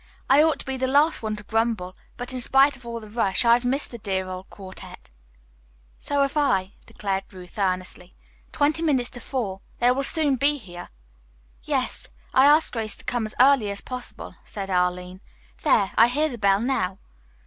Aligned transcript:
"I 0.27 0.41
ought 0.41 0.57
to 0.57 0.65
be 0.65 0.77
the 0.77 0.87
last 0.87 1.21
one 1.21 1.35
to 1.35 1.43
grumble. 1.43 1.95
But 2.17 2.33
in 2.33 2.41
spite 2.41 2.75
of 2.75 2.87
all 2.87 2.99
the 2.99 3.07
rush, 3.07 3.45
I 3.45 3.53
have 3.53 3.63
missed 3.63 3.91
the 3.91 3.99
dear 3.99 4.27
old 4.27 4.49
quartette." 4.49 5.11
"So 5.99 6.23
have 6.23 6.35
I," 6.35 6.73
declared 6.87 7.25
Ruth 7.31 7.59
earnestly. 7.59 8.15
"Twenty 8.51 8.81
minutes 8.81 9.11
to 9.11 9.19
four. 9.19 9.61
They 9.77 9.91
will 9.91 10.01
soon 10.01 10.37
be 10.37 10.57
here." 10.57 10.89
"Yes. 11.61 12.07
I 12.33 12.47
asked 12.47 12.73
Grace 12.73 12.97
to 12.97 13.03
come 13.05 13.27
as 13.27 13.35
early 13.39 13.69
as 13.69 13.81
possible," 13.81 14.33
said 14.43 14.71
Arline. 14.71 15.21
"There, 15.61 15.91
I 15.95 16.07
hear 16.07 16.29
the 16.29 16.39
bell 16.39 16.59
now." 16.61 16.97